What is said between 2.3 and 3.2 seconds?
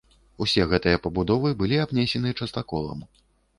частаколам.